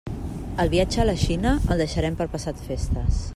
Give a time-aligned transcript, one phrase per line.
[0.63, 3.23] El viatge a la Xina el deixarem per passat festes.